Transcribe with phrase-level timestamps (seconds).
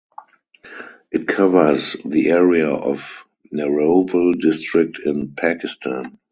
[1.11, 6.17] It covers the area of Narowal District in Pakistan.